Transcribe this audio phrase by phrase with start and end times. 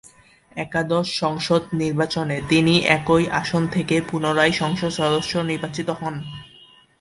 [0.55, 6.15] একাদশ সংসদ নির্বাচনে তিনি একই আসন থেকে পুনঃরায় সংসদ সদস্য নির্বাচিত হন।